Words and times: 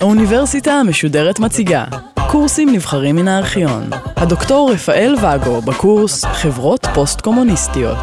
האוניברסיטה 0.00 0.72
המשודרת 0.72 1.38
מציגה 1.38 1.84
קורסים 2.30 2.68
נבחרים 2.72 3.16
מן 3.16 3.28
הארכיון. 3.28 3.82
הדוקטור 4.16 4.70
רפאל 4.74 5.14
ואגו 5.22 5.60
בקורס 5.62 6.24
חברות 6.24 6.86
פוסט-קומוניסטיות. 6.94 7.98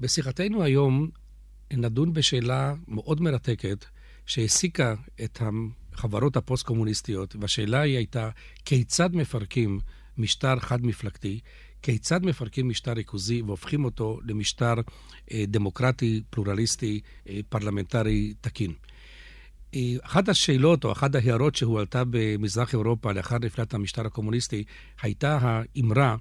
בשיחתנו 0.00 0.62
היום 0.62 1.08
נדון 1.72 2.12
בשאלה 2.12 2.74
מאוד 2.88 3.20
מרתקת 3.20 3.84
שהעסיקה 4.26 4.94
את 5.24 5.42
החברות 5.92 6.36
הפוסט-קומוניסטיות, 6.36 7.36
והשאלה 7.40 7.80
היא 7.80 7.96
הייתה 7.96 8.28
כיצד 8.64 9.14
מפרקים 9.14 9.80
משטר 10.18 10.58
חד-מפלגתי, 10.58 11.40
כיצד 11.82 12.26
מפרקים 12.26 12.68
משטר 12.68 12.92
ריכוזי 12.92 13.42
והופכים 13.42 13.84
אותו 13.84 14.18
למשטר 14.24 14.74
אה, 15.32 15.44
דמוקרטי, 15.48 16.22
פלורליסטי, 16.30 17.00
אה, 17.28 17.40
פרלמנטרי 17.48 18.34
תקין. 18.40 18.72
אה, 19.74 19.80
אחת 20.02 20.28
השאלות 20.28 20.84
או 20.84 20.92
אחת 20.92 21.14
ההערות 21.14 21.54
שהועלתה 21.54 22.02
במזרח 22.10 22.72
אירופה 22.72 23.12
לאחר 23.12 23.38
נפילת 23.38 23.74
המשטר 23.74 24.06
הקומוניסטי 24.06 24.64
הייתה 25.02 25.38
האמרה 25.42 26.16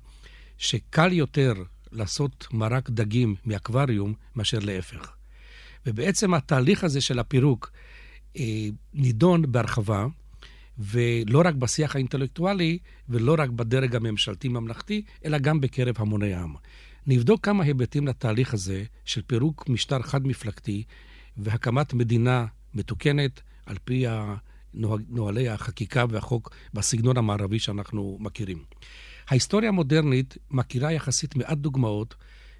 שקל 0.58 1.14
יותר 1.14 1.54
לעשות 1.92 2.48
מרק 2.52 2.90
דגים 2.90 3.36
מאקווריום 3.46 4.14
מאשר 4.36 4.60
להפך. 4.60 5.12
ובעצם 5.86 6.34
התהליך 6.34 6.84
הזה 6.84 7.02
של 7.02 7.20
הפירוק 7.20 7.72
נידון 8.94 9.52
בהרחבה, 9.52 10.06
ולא 10.82 11.42
רק 11.46 11.56
בשיח 11.56 11.96
האינטלקטואלי, 11.96 12.78
ולא 13.10 13.36
רק 13.40 13.50
בדרג 13.50 13.96
הממשלתי-ממלכתי, 13.96 15.02
אלא 15.26 15.38
גם 15.38 15.62
בקרב 15.62 15.96
המוני 15.98 16.34
העם. 16.34 16.56
נבדוק 17.08 17.46
כמה 17.46 17.64
היבטים 17.64 18.08
לתהליך 18.08 18.54
הזה 18.54 18.84
של 19.06 19.22
פירוק 19.22 19.70
משטר 19.70 20.02
חד-מפלגתי 20.02 20.84
והקמת 21.38 21.94
מדינה 21.94 22.46
מתוקנת 22.74 23.42
על 23.66 23.78
פי 23.84 24.06
נוהלי 25.10 25.50
החקיקה 25.50 26.06
והחוק 26.10 26.56
בסגנון 26.74 27.18
המערבי 27.18 27.60
שאנחנו 27.60 28.18
מכירים. 28.20 28.64
ההיסטוריה 29.28 29.70
המודרנית 29.70 30.38
מכירה 30.52 30.92
יחסית 30.92 31.36
מעט 31.36 31.58
דוגמאות 31.58 32.16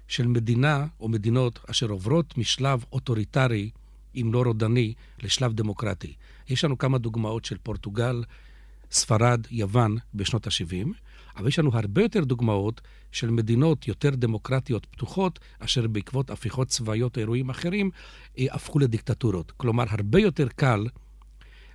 של 0.08 0.26
מדינה 0.26 0.86
או 1.00 1.08
מדינות 1.08 1.60
אשר 1.70 1.90
עוברות 1.90 2.38
משלב 2.38 2.84
אוטוריטרי, 2.92 3.70
אם 4.16 4.30
לא 4.32 4.42
רודני, 4.42 4.94
לשלב 5.22 5.52
דמוקרטי. 5.52 6.14
יש 6.48 6.64
לנו 6.64 6.78
כמה 6.78 6.98
דוגמאות 6.98 7.44
של 7.44 7.56
פורטוגל, 7.62 8.24
ספרד, 8.90 9.46
יוון 9.50 9.96
בשנות 10.14 10.46
ה-70, 10.46 10.88
אבל 11.36 11.48
יש 11.48 11.58
לנו 11.58 11.70
הרבה 11.74 12.02
יותר 12.02 12.24
דוגמאות 12.24 12.80
של 13.12 13.30
מדינות 13.30 13.88
יותר 13.88 14.10
דמוקרטיות 14.10 14.86
פתוחות, 14.86 15.38
אשר 15.58 15.86
בעקבות 15.86 16.30
הפיכות 16.30 16.68
צבאיות 16.68 17.16
או 17.16 17.20
אירועים 17.20 17.50
אחרים, 17.50 17.90
אה, 18.38 18.46
הפכו 18.50 18.78
לדיקטטורות. 18.78 19.52
כלומר, 19.56 19.84
הרבה 19.88 20.20
יותר 20.20 20.48
קל 20.48 20.86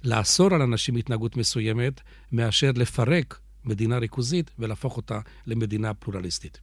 לאסור 0.04 0.54
על 0.54 0.62
אנשים 0.62 0.96
התנהגות 0.96 1.38
מסוימת, 1.38 2.02
מאשר 2.32 2.72
לפרק 2.76 3.40
מדינה 3.66 3.98
ריכוזית 3.98 4.52
ולהפוך 4.60 4.98
אותה 4.98 5.20
למדינה 5.46 5.94
פלורליסטית. 5.94 6.60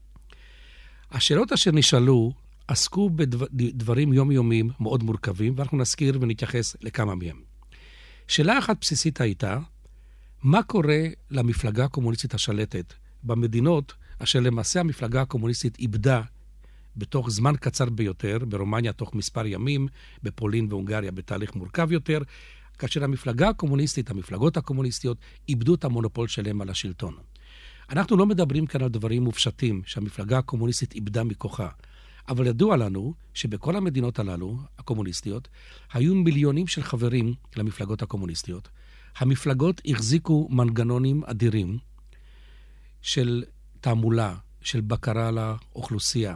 השאלות 1.10 1.52
אשר 1.52 1.70
נשאלו 1.70 2.32
עסקו 2.68 3.10
בדברים 3.52 4.12
יומיומיים 4.12 4.70
מאוד 4.80 5.02
מורכבים, 5.02 5.54
ואנחנו 5.56 5.78
נזכיר 5.78 6.18
ונתייחס 6.20 6.76
לכמה 6.80 7.14
מהם. 7.14 7.36
שאלה 8.28 8.58
אחת 8.58 8.76
בסיסית 8.80 9.20
הייתה, 9.20 9.58
מה 10.42 10.62
קורה 10.62 11.02
למפלגה 11.30 11.84
הקומוניסטית 11.84 12.34
השלטת 12.34 12.94
במדינות 13.22 13.94
אשר 14.18 14.40
למעשה 14.40 14.80
המפלגה 14.80 15.22
הקומוניסטית 15.22 15.78
איבדה 15.78 16.22
בתוך 16.96 17.30
זמן 17.30 17.54
קצר 17.60 17.90
ביותר, 17.90 18.38
ברומניה 18.48 18.92
תוך 18.92 19.14
מספר 19.14 19.46
ימים, 19.46 19.88
בפולין 20.22 20.66
והונגריה 20.70 21.12
בתהליך 21.12 21.56
מורכב 21.56 21.92
יותר, 21.92 22.18
כאשר 22.78 23.04
המפלגה 23.04 23.48
הקומוניסטית, 23.48 24.10
המפלגות 24.10 24.56
הקומוניסטיות, 24.56 25.18
איבדו 25.48 25.74
את 25.74 25.84
המונופול 25.84 26.28
שלהם 26.28 26.60
על 26.60 26.70
השלטון. 26.70 27.14
אנחנו 27.90 28.16
לא 28.16 28.26
מדברים 28.26 28.66
כאן 28.66 28.82
על 28.82 28.88
דברים 28.88 29.22
מופשטים 29.22 29.82
שהמפלגה 29.86 30.38
הקומוניסטית 30.38 30.94
איבדה 30.94 31.24
מכוחה, 31.24 31.68
אבל 32.28 32.46
ידוע 32.46 32.76
לנו 32.76 33.14
שבכל 33.34 33.76
המדינות 33.76 34.18
הללו, 34.18 34.58
הקומוניסטיות, 34.78 35.48
היו 35.92 36.14
מיליונים 36.14 36.66
של 36.66 36.82
חברים 36.82 37.34
למפלגות 37.56 38.02
הקומוניסטיות. 38.02 38.68
המפלגות 39.16 39.80
החזיקו 39.86 40.48
מנגנונים 40.50 41.24
אדירים 41.24 41.78
של 43.02 43.44
תעמולה, 43.80 44.34
של 44.60 44.80
בקרה 44.80 45.28
על 45.28 45.38
האוכלוסייה, 45.38 46.34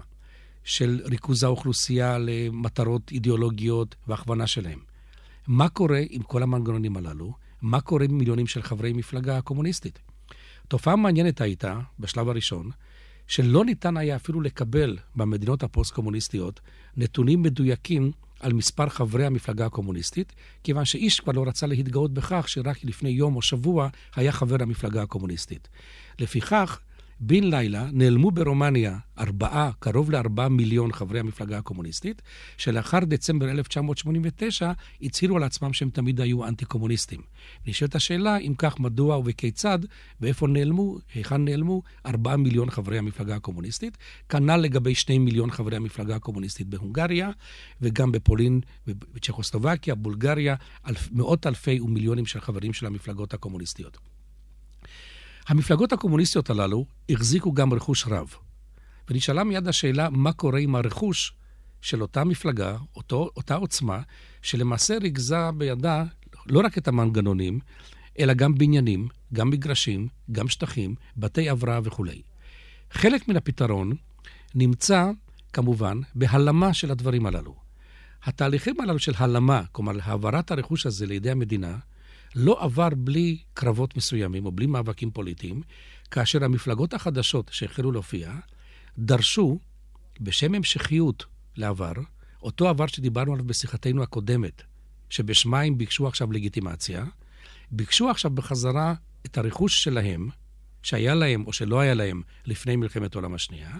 של 0.65 1.00
ריכוז 1.04 1.43
האוכלוסייה 1.43 2.19
למטרות 2.19 3.10
אידיאולוגיות 3.10 3.94
והכוונה 4.06 4.47
שלהם. 4.47 4.78
מה 5.47 5.69
קורה 5.69 6.00
עם 6.10 6.22
כל 6.22 6.43
המנגנונים 6.43 6.97
הללו? 6.97 7.32
מה 7.62 7.81
קורה 7.81 8.05
עם 8.05 8.19
מיליונים 8.19 8.47
של 8.47 8.62
חברי 8.62 8.93
מפלגה 8.93 9.41
קומוניסטית? 9.41 9.99
תופעה 10.69 10.97
מעניינת 10.97 11.41
הייתה, 11.41 11.81
בשלב 11.99 12.28
הראשון, 12.28 12.70
שלא 13.28 13.65
ניתן 13.65 13.97
היה 13.97 14.16
אפילו 14.16 14.41
לקבל 14.41 14.97
במדינות 15.16 15.62
הפוסט-קומוניסטיות 15.62 16.61
נתונים 16.97 17.43
מדויקים 17.43 18.12
על 18.41 18.53
מספר 18.53 18.89
חברי 18.89 19.27
המפלגה 19.27 19.66
הקומוניסטית, 19.66 20.33
כיוון 20.65 20.84
שאיש 20.84 21.21
כבר 21.21 21.33
לא 21.33 21.44
רצה 21.47 21.67
להתגאות 21.67 22.15
בכך 22.15 22.49
שרק 22.49 22.84
לפני 22.84 23.11
יום 23.11 23.37
או 23.37 23.43
שבוע 23.43 23.88
היה 24.17 24.33
חבר 24.33 24.56
המפלגה 24.61 25.03
הקומוניסטית. 25.03 25.69
לפיכך, 26.19 26.81
בן 27.21 27.45
לילה 27.45 27.89
נעלמו 27.93 28.31
ברומניה 28.31 28.99
ארבעה, 29.19 29.71
קרוב 29.79 30.11
לארבעה 30.11 30.49
מיליון 30.49 30.93
חברי 30.93 31.21
המפלגה 31.21 31.59
הקומוניסטית, 31.59 32.23
שלאחר 32.56 32.99
דצמבר 32.99 33.51
1989 33.51 34.73
הצהירו 35.03 35.37
על 35.37 35.43
עצמם 35.43 35.73
שהם 35.73 35.91
תמיד 35.91 36.21
היו 36.21 36.45
אנטי-קומוניסטים. 36.45 37.21
נשאלת 37.67 37.95
השאלה, 37.95 38.37
אם 38.37 38.55
כך, 38.59 38.81
מדוע 38.81 39.17
ובכיצד, 39.17 39.79
ואיפה 40.21 40.47
נעלמו, 40.47 40.99
היכן 41.15 41.45
נעלמו 41.45 41.83
ארבעה 42.06 42.37
מיליון 42.37 42.71
חברי 42.71 42.99
המפלגה 42.99 43.37
הקומוניסטית. 43.37 43.99
כנ"ל 44.29 44.56
לגבי 44.56 44.95
שני 44.95 45.19
מיליון 45.19 45.50
חברי 45.50 45.77
המפלגה 45.77 46.17
הקומוניסטית 46.17 46.67
בהונגריה, 46.67 47.31
וגם 47.81 48.12
בפולין, 48.12 48.61
בצ'כוסלובקיה, 48.87 49.95
בולגריה, 49.95 50.55
אלף, 50.89 51.09
מאות 51.12 51.47
אלפי 51.47 51.81
ומיליונים 51.81 52.27
של 52.27 52.41
חברים 52.41 52.73
של 52.73 52.87
המפלגות 52.87 53.35
הקומוניסטיות. 53.35 54.18
המפלגות 55.49 55.93
הקומוניסטיות 55.93 56.51
הללו 56.51 56.85
החזיקו 57.11 57.53
גם 57.53 57.75
רכוש 57.75 58.07
רב. 58.07 58.35
ונשאלה 59.11 59.45
מיד 59.45 59.69
השאלה, 59.69 60.11
מה 60.11 60.33
קורה 60.33 60.61
עם 60.61 60.75
הרכוש 60.75 61.33
של 61.81 62.03
אותה 62.03 62.25
מפלגה, 62.25 62.77
אותו, 62.97 63.31
אותה 63.37 63.55
עוצמה, 63.55 64.01
שלמעשה 64.43 64.99
ריכזה 64.99 65.51
בידה 65.57 66.05
לא 66.47 66.61
רק 66.65 66.79
את 66.79 66.89
המנגנונים, 66.89 67.59
אלא 68.19 68.35
גם 68.35 68.55
בניינים, 68.55 69.09
גם 69.33 69.51
מגרשים, 69.51 70.09
גם 70.33 70.49
שטחים, 70.49 70.95
בתי 71.17 71.51
הבראה 71.51 71.81
וכולי. 71.85 72.23
חלק 72.91 73.29
מן 73.29 73.37
הפתרון 73.37 73.93
נמצא, 74.55 75.11
כמובן, 75.53 76.01
בהלמה 76.15 76.75
של 76.75 76.91
הדברים 76.91 77.27
הללו. 77.27 77.55
התהליכים 78.25 78.81
הללו 78.81 78.99
של 78.99 79.13
הלמה, 79.17 79.63
כלומר 79.73 79.93
העברת 80.03 80.51
הרכוש 80.51 80.87
הזה 80.87 81.07
לידי 81.07 81.31
המדינה, 81.31 81.77
לא 82.34 82.65
עבר 82.65 82.89
בלי 82.97 83.39
קרבות 83.55 83.97
מסוימים 83.97 84.47
או 84.47 84.53
בלי 84.53 84.66
מאבקים 84.66 85.11
פוליטיים, 85.11 85.62
כאשר 86.11 86.44
המפלגות 86.44 86.94
החדשות 86.94 87.50
שהחלו 87.53 87.93
להופיע 87.93 88.34
דרשו, 88.99 89.59
בשם 90.21 90.55
המשכיות 90.55 91.25
לעבר, 91.56 91.93
אותו 92.43 92.69
עבר 92.69 92.87
שדיברנו 92.87 93.33
עליו 93.33 93.44
בשיחתנו 93.44 94.03
הקודמת, 94.03 94.62
שבשמה 95.11 95.61
הם 95.61 95.78
ביקשו 95.78 96.09
עכשיו 96.09 96.33
לגיטימציה, 96.33 97.05
ביקשו 97.71 98.11
עכשיו 98.11 98.31
בחזרה 98.31 98.94
את 99.27 99.38
הרכוש 99.38 99.84
שלהם, 99.84 100.28
שהיה 100.83 101.15
להם 101.15 101.47
או 101.47 101.53
שלא 101.53 101.81
היה 101.81 101.94
להם 101.94 102.22
לפני 102.44 102.77
מלחמת 102.77 103.15
העולם 103.15 103.34
השנייה, 103.34 103.77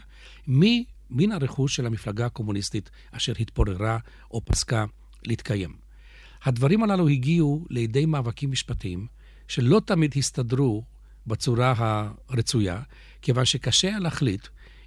מן 1.11 1.33
הרכוש 1.33 1.77
של 1.77 1.87
המפלגה 1.87 2.27
הקומוניסטית 2.27 2.91
אשר 3.11 3.33
התפוררה 3.41 3.99
או 4.31 4.45
פסקה 4.45 4.85
להתקיים. 5.23 5.88
הדברים 6.49 6.83
הללו 6.83 7.09
הגיעו 7.09 7.65
לידי 7.71 8.07
מאבקים 8.07 8.51
משפטיים, 8.51 9.07
שלא 9.49 9.81
תמיד 9.85 10.15
הסתדרו 10.17 10.85
בצורה 11.27 11.75
הרצויה, 12.29 12.81
כיוון 13.23 13.45
שקשה 13.45 13.89
היה 13.89 13.99
להחליט 13.99 14.47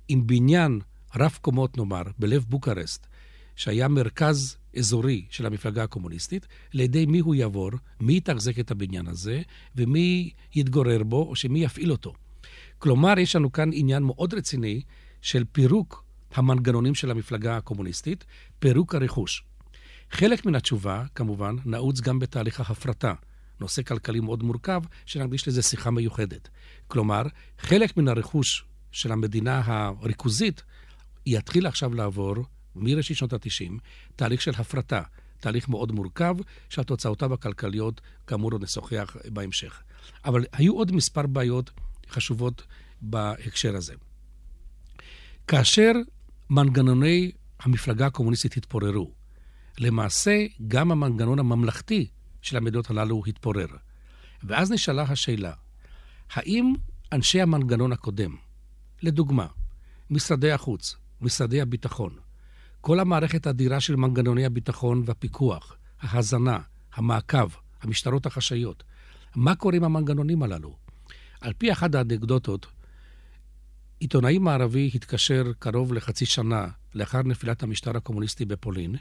אם 0.10 0.22
בניין 0.25 0.80
רב 1.16 1.38
קומות, 1.42 1.78
נאמר, 1.78 2.02
בלב 2.19 2.46
בוקרשט, 2.50 3.08
שהיה 3.56 3.88
מרכז 3.88 4.58
אזורי 4.78 5.25
של 5.30 5.46
המפלגה 5.46 5.84
הקומוניסטית, 5.84 6.48
לידי 6.74 7.06
מי 7.06 7.19
הוא 7.19 7.36
יעבור, 7.36 7.72
מי 8.00 8.18
יתחזק 8.18 8.60
את 8.60 8.72
הבניין 8.72 9.08
הזה, 9.08 9.42
ומי 9.75 10.31
יתגורר 10.56 11.04
בו, 11.04 11.24
או 11.30 11.36
שמי 11.36 11.63
יפעיל 11.63 11.92
אותו. 11.92 12.13
כלומר, 12.80 13.19
יש 13.19 13.36
לנו 13.36 13.52
כאן 13.52 13.69
עניין 13.74 14.04
מאוד 14.04 14.34
רציני 14.34 14.81
של 15.22 15.44
פירוק 15.52 16.04
המנגנונים 16.34 16.96
של 16.96 17.12
המפלגה 17.12 17.58
הקומוניסטית, 17.58 18.25
פירוק 18.60 18.96
הרכוש. 18.96 19.50
חלק 20.12 20.46
מן 20.46 20.56
התשובה, 20.56 21.04
כמובן, 21.16 21.56
נעוץ 21.66 22.02
גם 22.02 22.19
בתהליך 22.19 22.60
ההפרטה. 22.60 23.13
נושא 23.60 23.81
כלכלי 23.81 24.19
מאוד 24.19 24.44
מורכב, 24.44 24.81
שנקדיש 25.06 25.48
לזה 25.48 25.62
שיחה 25.62 25.92
מיוחדת. 25.92 26.50
כלומר, 26.88 27.22
חלק 27.60 27.98
מן 27.98 28.08
הרכוש 28.08 28.66
של 28.92 29.12
המדינה 29.12 29.62
הריכוזית 29.66 30.63
יתחיל 31.25 31.68
עכשיו 31.68 31.94
לעבור, 31.94 32.36
מראשית 32.75 33.18
שנות 33.18 33.34
ה-90, 33.34 33.72
תהליך 34.16 34.42
של 34.42 34.52
הפרטה. 34.58 35.02
תהליך 35.40 35.69
מאוד 35.69 35.92
מורכב, 35.92 36.36
שהתוצאותיו 36.69 37.34
הכלכליות, 37.34 38.02
כאמור, 38.28 38.52
עוד 38.52 38.63
נשוחח 38.63 39.16
בהמשך. 39.25 39.84
אבל 40.25 40.46
היו 40.54 40.74
עוד 40.74 40.92
מספר 40.92 41.28
בעיות 41.28 41.72
חשובות 42.10 42.63
בהקשר 43.02 43.75
הזה. 43.75 43.94
כאשר 45.48 45.92
מנגנוני 46.50 47.31
המפלגה 47.60 48.06
הקומוניסטית 48.06 48.58
התפוררו, 48.58 49.20
למעשה 49.81 50.45
גם 50.68 50.92
המנגנון 50.92 51.39
הממלכתי 51.39 52.07
של 52.42 52.57
המדינות 52.57 52.89
הללו 52.89 53.22
התפורר. 53.28 53.68
ואז 54.44 54.72
נשאלה 54.72 55.04
השאלה, 55.04 55.54
האם 56.33 56.74
אנשי 57.12 57.42
המנגנון 57.42 57.92
הקודם, 57.92 58.36
לדוגמה, 59.01 59.48
משרדי 60.10 60.51
החוץ, 60.51 60.95
משרדי 61.22 61.62
הביטחון, 61.62 62.16
כל 62.81 63.00
המערכת 63.00 63.48
האדירה 63.48 63.80
של 63.80 63.95
מנגנוני 63.95 64.45
הביטחון 64.45 65.04
והפיקוח, 65.06 65.78
ההזנה, 66.00 66.60
המעקב, 66.94 67.50
המשטרות 67.81 68.25
החשאיות, 68.25 68.84
מה 69.36 69.56
קורה 69.56 69.75
עם 69.75 69.84
המנגנונים 69.84 70.44
הללו? 70.44 70.75
על 71.42 71.54
פי 71.54 71.72
אחת 71.72 71.95
האנקדוטות, 71.95 72.68
עיתונאי 74.00 74.38
מערבי 74.38 74.92
התקשר 74.95 75.44
קרוב 75.60 75.94
לחצי 75.94 76.25
שנה 76.25 76.68
לאחר 76.95 77.22
נפילת 77.22 77.63
המשטר 77.63 77.98
הקומוניסטי 77.98 78.45
בפולין, 78.45 78.95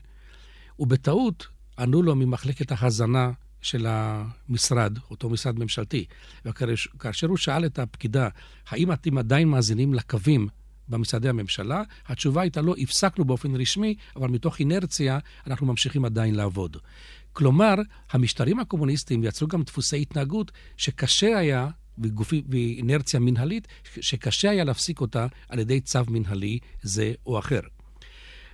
ובטעות 0.80 1.48
ענו 1.78 2.02
לו 2.02 2.16
ממחלקת 2.16 2.72
ההזנה 2.72 3.30
של 3.62 3.86
המשרד, 3.88 4.98
אותו 5.10 5.30
משרד 5.30 5.58
ממשלתי. 5.58 6.04
וכאשר 6.44 7.26
הוא 7.26 7.36
שאל 7.36 7.66
את 7.66 7.78
הפקידה, 7.78 8.28
האם 8.68 8.92
אתם 8.92 9.18
עדיין 9.18 9.48
מאזינים 9.48 9.94
לקווים 9.94 10.48
במשרדי 10.88 11.28
הממשלה? 11.28 11.82
התשובה 12.06 12.42
הייתה 12.42 12.60
לא, 12.60 12.74
הפסקנו 12.78 13.24
באופן 13.24 13.56
רשמי, 13.56 13.94
אבל 14.16 14.28
מתוך 14.28 14.58
אינרציה 14.58 15.18
אנחנו 15.46 15.66
ממשיכים 15.66 16.04
עדיין 16.04 16.34
לעבוד. 16.34 16.76
כלומר, 17.32 17.74
המשטרים 18.10 18.60
הקומוניסטיים 18.60 19.24
יצרו 19.24 19.48
גם 19.48 19.62
דפוסי 19.62 20.02
התנהגות 20.02 20.52
שקשה 20.76 21.38
היה, 21.38 21.68
ואינרציה 22.48 23.20
מנהלית, 23.20 23.68
שקשה 24.00 24.50
היה 24.50 24.64
להפסיק 24.64 25.00
אותה 25.00 25.26
על 25.48 25.58
ידי 25.58 25.80
צו 25.80 26.00
מנהלי 26.08 26.58
זה 26.82 27.12
או 27.26 27.38
אחר. 27.38 27.60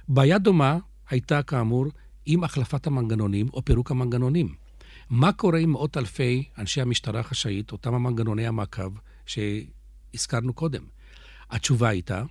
בעיה 0.09 0.39
דומה 0.39 0.79
הייתה, 1.11 1.43
כאמור, 1.43 1.87
עם 2.27 2.45
החלפת 2.45 2.87
המנגנונים 2.87 3.49
או 3.53 3.65
פירוק 3.65 3.91
המנגנונים. 3.91 4.55
מה 5.11 5.33
קורה 5.33 5.59
עם 5.59 5.73
מאות 5.73 5.97
אלפי 5.97 6.45
אנשי 6.59 6.81
המשטרה 6.81 7.21
החשאית, 7.21 7.73
אותם 7.73 7.95
המנגנוני 7.95 8.47
המעקב 8.47 8.93
שהזכרנו 9.27 10.53
קודם? 10.53 10.83
התשובה 11.51 11.89
הייתה, 11.89 12.23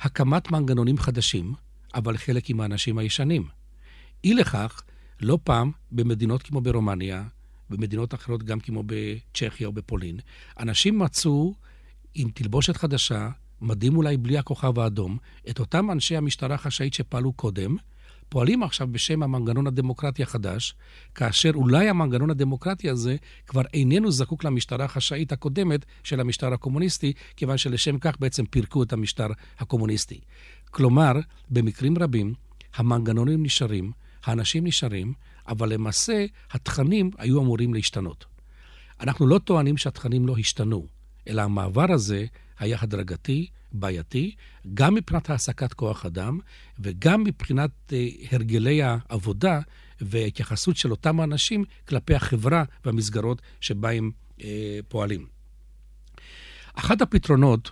הקמת 0.00 0.50
מנגנונים 0.50 0.98
חדשים, 0.98 1.54
אבל 1.94 2.16
חלק 2.16 2.50
עם 2.50 2.60
האנשים 2.60 2.98
הישנים. 2.98 3.48
אי 4.24 4.34
לכך, 4.34 4.82
לא 5.20 5.38
פעם 5.44 5.70
במדינות 5.92 6.42
כמו 6.42 6.60
ברומניה, 6.60 7.24
במדינות 7.70 8.14
אחרות 8.14 8.42
גם 8.42 8.60
כמו 8.60 8.82
בצ'כיה 8.86 9.66
או 9.66 9.72
בפולין, 9.72 10.18
אנשים 10.60 10.98
מצאו 10.98 11.54
עם 12.14 12.30
תלבושת 12.30 12.76
חדשה, 12.76 13.30
מדים 13.60 13.96
אולי 13.96 14.16
בלי 14.16 14.38
הכוכב 14.38 14.78
האדום, 14.78 15.18
את 15.50 15.60
אותם 15.60 15.90
אנשי 15.90 16.16
המשטרה 16.16 16.54
החשאית 16.54 16.94
שפעלו 16.94 17.32
קודם, 17.32 17.76
פועלים 18.28 18.62
עכשיו 18.62 18.88
בשם 18.90 19.22
המנגנון 19.22 19.66
הדמוקרטי 19.66 20.22
החדש, 20.22 20.74
כאשר 21.14 21.50
אולי 21.54 21.88
המנגנון 21.88 22.30
הדמוקרטי 22.30 22.90
הזה 22.90 23.16
כבר 23.46 23.62
איננו 23.74 24.10
זקוק 24.10 24.44
למשטרה 24.44 24.84
החשאית 24.84 25.32
הקודמת 25.32 25.84
של 26.04 26.20
המשטר 26.20 26.52
הקומוניסטי, 26.52 27.12
כיוון 27.36 27.58
שלשם 27.58 27.98
כך 27.98 28.20
בעצם 28.20 28.46
פירקו 28.46 28.82
את 28.82 28.92
המשטר 28.92 29.26
הקומוניסטי. 29.58 30.20
כלומר, 30.70 31.12
במקרים 31.50 31.98
רבים, 31.98 32.34
המנגנונים 32.76 33.42
נשארים, 33.42 33.92
האנשים 34.24 34.66
נשארים, 34.66 35.12
אבל 35.48 35.72
למעשה 35.72 36.26
התכנים 36.50 37.10
היו 37.18 37.40
אמורים 37.40 37.74
להשתנות. 37.74 38.24
אנחנו 39.00 39.26
לא 39.26 39.38
טוענים 39.38 39.76
שהתכנים 39.76 40.26
לא 40.26 40.34
השתנו, 40.38 40.86
אלא 41.28 41.42
המעבר 41.42 41.92
הזה 41.92 42.26
היה 42.58 42.78
הדרגתי, 42.80 43.46
בעייתי, 43.72 44.34
גם 44.74 44.94
מבחינת 44.94 45.30
העסקת 45.30 45.72
כוח 45.72 46.06
אדם 46.06 46.38
וגם 46.78 47.24
מבחינת 47.24 47.70
אה, 47.92 48.08
הרגלי 48.32 48.82
העבודה 48.82 49.60
וההתייחסות 50.00 50.76
של 50.76 50.90
אותם 50.90 51.20
האנשים 51.20 51.64
כלפי 51.88 52.14
החברה 52.14 52.64
והמסגרות 52.84 53.42
שבה 53.60 53.92
הם 53.92 54.10
אה, 54.42 54.78
פועלים. 54.88 55.26
אחד 56.74 57.02
הפתרונות 57.02 57.70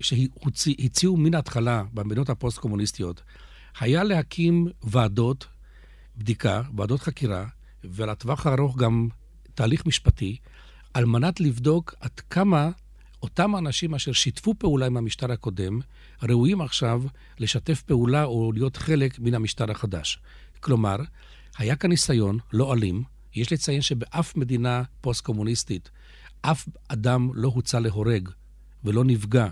שהציעו 0.00 1.16
מן 1.16 1.34
ההתחלה 1.34 1.82
במדינות 1.94 2.30
הפוסט-קומוניסטיות 2.30 3.22
היה 3.80 4.04
להקים 4.04 4.66
ועדות 4.82 5.46
בדיקה, 6.16 6.62
ועדות 6.76 7.00
חקירה, 7.00 7.46
ולטווח 7.84 8.46
הארוך 8.46 8.76
גם 8.76 9.08
תהליך 9.54 9.86
משפטי, 9.86 10.36
על 10.94 11.04
מנת 11.04 11.40
לבדוק 11.40 11.94
עד 12.00 12.20
כמה 12.30 12.70
אותם 13.26 13.56
אנשים 13.56 13.94
אשר 13.94 14.12
שיתפו 14.12 14.54
פעולה 14.58 14.86
עם 14.86 14.96
המשטר 14.96 15.32
הקודם, 15.32 15.80
ראויים 16.22 16.60
עכשיו 16.60 17.02
לשתף 17.38 17.82
פעולה 17.82 18.24
או 18.24 18.52
להיות 18.52 18.76
חלק 18.76 19.18
מן 19.18 19.34
המשטר 19.34 19.70
החדש. 19.70 20.18
כלומר, 20.60 20.96
היה 21.58 21.76
כאן 21.76 21.90
ניסיון 21.90 22.38
לא 22.52 22.74
אלים, 22.74 23.02
יש 23.34 23.52
לציין 23.52 23.82
שבאף 23.82 24.36
מדינה 24.36 24.82
פוסט-קומוניסטית 25.00 25.90
אף 26.42 26.68
אדם 26.88 27.30
לא 27.34 27.48
הוצא 27.48 27.78
להורג 27.78 28.28
ולא 28.84 29.04
נפגע 29.04 29.48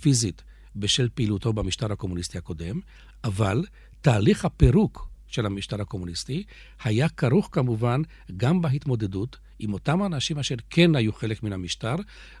פיזית 0.00 0.42
בשל 0.76 1.08
פעילותו 1.14 1.52
במשטר 1.52 1.92
הקומוניסטי 1.92 2.38
הקודם, 2.38 2.80
אבל 3.24 3.64
תהליך 4.00 4.44
הפירוק 4.44 5.08
של 5.34 5.46
המשטר 5.46 5.80
הקומוניסטי 5.80 6.44
היה 6.84 7.08
כרוך 7.08 7.48
כמובן 7.52 8.02
גם 8.36 8.62
בהתמודדות 8.62 9.36
עם 9.58 9.72
אותם 9.72 10.02
האנשים 10.02 10.38
אשר 10.38 10.54
כן 10.70 10.96
היו 10.96 11.12
חלק 11.12 11.42
מן 11.42 11.52
המשטר, 11.52 11.94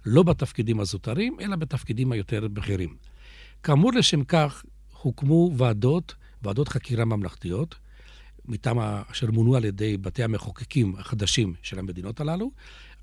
לא 0.06 0.22
בתפקידים 0.22 0.80
הזוטרים, 0.80 1.36
אלא 1.40 1.56
בתפקידים 1.56 2.12
היותר 2.12 2.48
בכירים. 2.48 2.96
כאמור, 3.62 3.92
לשם 3.92 4.24
כך 4.24 4.64
הוקמו 5.02 5.52
ועדות, 5.56 6.14
ועדות 6.42 6.68
חקירה 6.68 7.04
ממלכתיות, 7.04 7.74
מטעם 8.44 8.78
אשר 8.78 9.30
מונו 9.30 9.56
על 9.56 9.64
ידי 9.64 9.96
בתי 9.96 10.22
המחוקקים 10.22 10.94
החדשים 10.98 11.54
של 11.62 11.78
המדינות 11.78 12.20
הללו, 12.20 12.50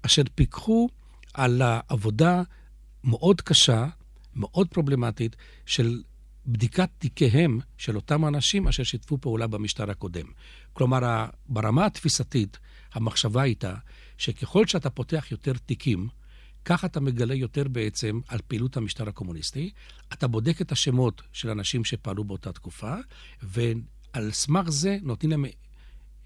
אשר 0.02 0.22
פיקחו 0.36 0.90
על 1.34 1.62
העבודה 1.62 2.42
מאוד 3.04 3.42
קשה, 3.42 3.88
מאוד 4.36 4.68
פרובלמטית, 4.68 5.36
של 5.66 6.02
בדיקת 6.46 6.90
תיקיהם 6.98 7.60
של 7.78 7.96
אותם 7.96 8.26
אנשים 8.26 8.68
אשר 8.68 8.84
שיתפו 8.84 9.18
פעולה 9.18 9.48
במשטר 9.48 9.92
הקודם. 9.92 10.26
כלומר, 10.74 11.26
ברמה 11.50 11.86
התפיסתית, 11.86 12.60
המחשבה 12.94 13.42
הייתה 13.42 13.76
שככל 14.18 14.68
שאתה 14.68 14.90
פותח 14.90 15.32
יותר 15.32 15.54
תיקים, 15.66 16.08
כך 16.66 16.86
אתה 16.86 17.00
מגלה 17.00 17.36
יותר 17.36 17.68
בעצם 17.68 18.20
על 18.28 18.40
פעילות 18.48 18.78
המשטר 18.78 19.10
הקומוניסטי. 19.10 19.72
אתה 20.14 20.28
בודק 20.28 20.62
את 20.62 20.72
השמות 20.72 21.22
של 21.34 21.50
אנשים 21.50 21.86
שפעלו 21.86 22.24
באותה 22.24 22.52
תקופה, 22.52 22.96
ועל 23.42 24.32
סמך 24.32 24.70
זה 24.70 24.98
נותנים 25.02 25.32
להם 25.32 25.46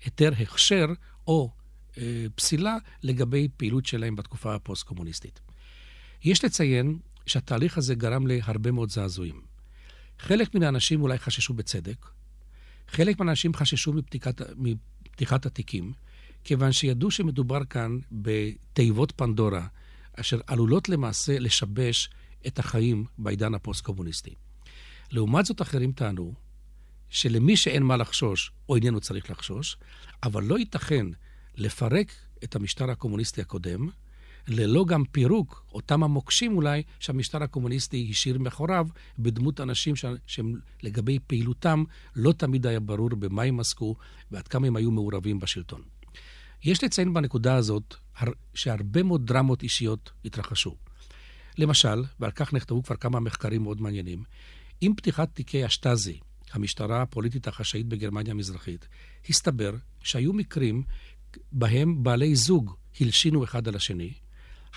היתר 0.05 0.31
הכשר 0.39 0.85
או 1.27 1.51
אה, 1.97 2.25
פסילה 2.35 2.77
לגבי 3.03 3.47
פעילות 3.57 3.85
שלהם 3.85 4.15
בתקופה 4.15 4.55
הפוסט-קומוניסטית. 4.55 5.39
יש 6.23 6.45
לציין 6.45 6.99
שהתהליך 7.25 7.77
הזה 7.77 7.95
גרם 7.95 8.27
להרבה 8.27 8.71
מאוד 8.71 8.89
זעזועים. 8.89 9.41
חלק 10.19 10.55
מן 10.55 10.63
האנשים 10.63 11.01
אולי 11.01 11.17
חששו 11.17 11.53
בצדק, 11.53 12.05
חלק 12.87 13.19
מהאנשים 13.19 13.53
חששו 13.53 13.93
מפתיחת, 13.93 14.41
מפתיחת 14.55 15.45
התיקים, 15.45 15.93
כיוון 16.43 16.71
שידעו 16.71 17.11
שמדובר 17.11 17.65
כאן 17.65 17.97
בתיבות 18.11 19.13
פנדורה, 19.15 19.67
אשר 20.19 20.39
עלולות 20.47 20.89
למעשה 20.89 21.39
לשבש 21.39 22.09
את 22.47 22.59
החיים 22.59 23.05
בעידן 23.17 23.53
הפוסט-קומוניסטי. 23.53 24.35
לעומת 25.11 25.45
זאת, 25.45 25.61
אחרים 25.61 25.91
טענו 25.91 26.33
שלמי 27.09 27.57
שאין 27.57 27.83
מה 27.83 27.97
לחשוש, 27.97 28.51
או 28.69 28.75
איננו 28.75 29.01
צריך 29.01 29.31
לחשוש, 29.31 29.77
אבל 30.23 30.43
לא 30.43 30.59
ייתכן 30.59 31.05
לפרק 31.55 32.11
את 32.43 32.55
המשטר 32.55 32.91
הקומוניסטי 32.91 33.41
הקודם, 33.41 33.89
ללא 34.47 34.85
גם 34.85 35.03
פירוק 35.11 35.65
אותם 35.73 36.03
המוקשים 36.03 36.55
אולי 36.55 36.83
שהמשטר 36.99 37.43
הקומוניסטי 37.43 38.07
השאיר 38.09 38.39
מאחוריו 38.39 38.87
בדמות 39.19 39.61
אנשים 39.61 39.95
ש... 39.95 40.05
שהם 40.27 40.59
לגבי 40.83 41.19
פעילותם 41.27 41.83
לא 42.15 42.31
תמיד 42.31 42.67
היה 42.67 42.79
ברור 42.79 43.09
במה 43.09 43.43
הם 43.43 43.59
עסקו 43.59 43.95
ועד 44.31 44.47
כמה 44.47 44.67
הם 44.67 44.75
היו 44.75 44.91
מעורבים 44.91 45.39
בשלטון. 45.39 45.81
יש 46.63 46.83
לציין 46.83 47.13
בנקודה 47.13 47.55
הזאת 47.55 47.95
שהרבה 48.53 49.03
מאוד 49.03 49.27
דרמות 49.27 49.63
אישיות 49.63 50.11
התרחשו. 50.25 50.75
למשל, 51.57 52.03
ועל 52.19 52.31
כך 52.31 52.53
נכתבו 52.53 52.83
כבר 52.83 52.95
כמה 52.95 53.19
מחקרים 53.19 53.63
מאוד 53.63 53.81
מעניינים, 53.81 54.23
עם 54.81 54.95
פתיחת 54.95 55.29
תיקי 55.33 55.63
השטאזי, 55.63 56.19
המשטרה 56.51 57.01
הפוליטית 57.01 57.47
החשאית 57.47 57.85
בגרמניה 57.85 58.31
המזרחית, 58.31 58.87
הסתבר 59.29 59.71
שהיו 60.03 60.33
מקרים 60.33 60.83
בהם 61.51 62.03
בעלי 62.03 62.35
זוג 62.35 62.75
הלשינו 63.01 63.43
אחד 63.43 63.67
על 63.67 63.75
השני, 63.75 64.13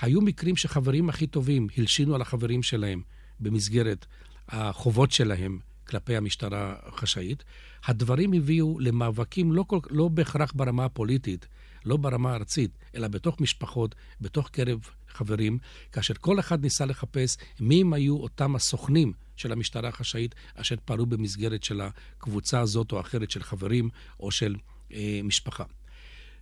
היו 0.01 0.21
מקרים 0.21 0.57
שחברים 0.57 1.09
הכי 1.09 1.27
טובים 1.27 1.67
הלשינו 1.77 2.15
על 2.15 2.23
החברים 2.23 2.63
שלהם 2.63 3.03
במסגרת 3.41 4.07
החובות 4.49 5.11
שלהם 5.11 5.59
כלפי 5.89 6.17
המשטרה 6.17 6.75
החשאית. 6.83 7.45
הדברים 7.85 8.33
הביאו 8.33 8.81
למאבקים 8.81 9.53
לא, 9.53 9.65
כל, 9.67 9.79
לא 9.91 10.09
בהכרח 10.09 10.53
ברמה 10.57 10.85
הפוליטית, 10.85 11.49
לא 11.85 11.97
ברמה 11.97 12.33
הארצית, 12.33 12.79
אלא 12.95 13.09
בתוך 13.09 13.41
משפחות, 13.41 13.95
בתוך 14.21 14.49
קרב 14.49 14.81
חברים, 15.09 15.59
כאשר 15.93 16.15
כל 16.21 16.41
אחד 16.41 16.63
ניסה 16.63 16.87
לחפש 16.87 17.37
מי 17.61 17.81
הם 17.81 17.93
היו 17.93 18.17
אותם 18.17 18.57
הסוכנים 18.57 19.13
של 19.37 19.53
המשטרה 19.53 19.89
החשאית 19.89 20.35
אשר 20.55 20.77
פעלו 20.85 21.07
במסגרת 21.07 21.63
של 21.63 21.81
הקבוצה 21.81 22.61
הזאת 22.61 22.93
או 22.93 23.01
אחרת 23.01 23.31
של 23.31 23.43
חברים 23.43 23.89
או 24.21 24.31
של 24.31 24.57
אה, 24.93 25.21
משפחה. 25.25 25.65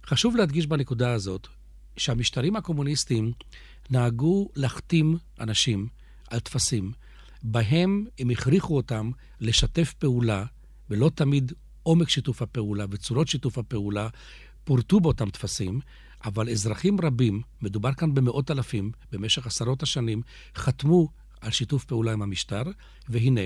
חשוב 0.07 0.37
להדגיש 0.37 0.67
בנקודה 0.67 1.13
הזאת 1.13 1.49
שהמשטרים 1.97 2.57
הקומוניסטיים 2.57 3.33
נהגו 3.91 4.49
להחתים 4.57 5.17
אנשים 5.41 5.89
על 6.31 6.41
טפסים, 6.41 6.93
בהם 7.43 8.05
הם 8.19 8.31
הכריחו 8.31 8.77
אותם 8.77 9.11
לשתף 9.41 9.95
פעולה, 9.99 10.45
ולא 10.91 11.11
תמיד 11.15 11.53
עומק 11.83 12.09
שיתוף 12.09 12.43
הפעולה 12.43 12.85
וצורות 12.91 13.29
שיתוף 13.29 13.59
הפעולה 13.59 14.09
פורטו 14.65 15.01
באותם 15.01 15.31
טפסים, 15.31 15.81
אבל 16.25 16.51
אזרחים 16.51 17.01
רבים, 17.01 17.43
מדובר 17.63 17.95
כאן 17.95 18.15
במאות 18.15 18.51
אלפים, 18.51 18.93
במשך 19.13 19.47
עשרות 19.47 19.83
השנים, 19.83 20.23
חתמו 20.57 21.09
על 21.41 21.51
שיתוף 21.51 21.85
פעולה 21.85 22.13
עם 22.13 22.23
המשטר, 22.23 22.63
והנה, 23.09 23.41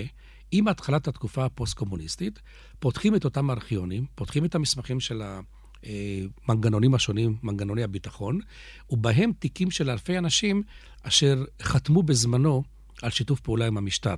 עם 0.52 0.68
התחלת 0.68 1.08
התקופה 1.08 1.44
הפוסט-קומוניסטית, 1.44 2.40
פותחים 2.78 3.14
את 3.14 3.24
אותם 3.24 3.50
ארכיונים, 3.50 4.06
פותחים 4.14 4.44
את 4.44 4.54
המסמכים 4.54 5.00
של 5.00 5.22
המנגנונים 6.48 6.94
השונים, 6.94 7.36
מנגנוני 7.42 7.82
הביטחון, 7.82 8.40
ובהם 8.90 9.32
תיקים 9.38 9.70
של 9.70 9.90
אלפי 9.90 10.18
אנשים 10.18 10.62
אשר 11.02 11.44
חתמו 11.62 12.02
בזמנו 12.02 12.62
על 13.02 13.10
שיתוף 13.10 13.40
פעולה 13.40 13.66
עם 13.66 13.78
המשטר. 13.78 14.14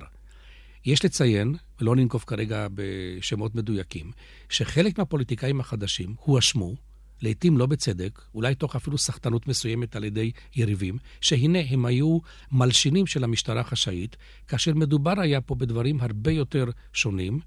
יש 0.85 1.05
לציין, 1.05 1.55
ולא 1.81 1.95
ננקוב 1.95 2.23
כרגע 2.27 2.67
בשמות 2.73 3.55
מדויקים, 3.55 4.11
שחלק 4.49 4.97
מהפוליטיקאים 4.97 5.59
החדשים 5.59 6.15
הואשמו, 6.19 6.75
לעתים 7.21 7.57
לא 7.57 7.65
בצדק, 7.65 8.21
אולי 8.35 8.55
תוך 8.55 8.75
אפילו 8.75 8.97
סחטנות 8.97 9.47
מסוימת 9.47 9.95
על 9.95 10.03
ידי 10.03 10.31
יריבים, 10.55 10.97
שהנה 11.21 11.59
הם 11.69 11.85
היו 11.85 12.17
מלשינים 12.51 13.07
של 13.07 13.23
המשטרה 13.23 13.61
החשאית, 13.61 14.17
כאשר 14.47 14.73
מדובר 14.73 15.19
היה 15.19 15.41
פה 15.41 15.55
בדברים 15.55 16.01
הרבה 16.01 16.31
יותר 16.31 16.65
שונים, 16.93 17.39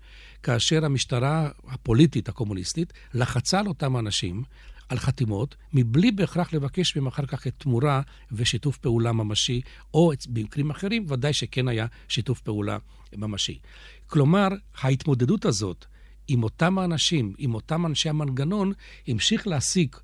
כאשר 0.42 0.85
המשטרה 0.85 1.49
הפוליטית 1.68 2.28
הקומוניסטית 2.28 2.92
לחצה 3.14 3.61
על 3.61 3.66
אותם 3.66 3.96
אנשים 3.96 4.42
על 4.88 4.99
חתימות, 4.99 5.56
מבלי 5.73 6.11
בהכרח 6.11 6.52
לבקש 6.52 6.96
מהם 6.96 7.06
אחר 7.06 7.26
כך 7.26 7.46
את 7.46 7.54
תמורה 7.58 8.02
ושיתוף 8.32 8.78
פעולה 8.78 9.12
ממשי, 9.12 9.61
או 9.94 10.12
במקרים 10.28 10.70
אחרים 10.70 11.06
ודאי 11.08 11.32
שכן 11.32 11.68
היה 11.68 11.87
שיתוף 12.08 12.40
פעולה 12.40 12.78
ממשי. 13.16 13.58
כלומר, 14.06 14.49
ההתמודדות 14.80 15.44
הזאת 15.44 15.85
עם 16.28 16.42
אותם 16.42 16.78
האנשים, 16.78 17.35
עם 17.38 17.54
אותם 17.54 17.87
אנשי 17.87 18.09
המנגנון, 18.09 18.73
המשיך 19.09 19.47
להעסיק 19.47 20.00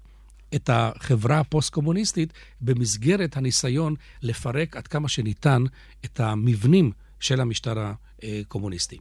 את 0.55 0.71
החברה 0.73 1.41
הפוסט-קומוניסטית 1.41 2.33
במסגרת 2.61 3.37
הניסיון 3.37 3.95
לפרק 4.23 4.77
עד 4.77 4.87
כמה 4.87 5.09
שניתן 5.09 5.65
את 6.05 6.21
המבנים 6.21 6.93
של 7.21 7.41
המשטר 7.41 7.93
הקומוניסטי. 8.23 8.99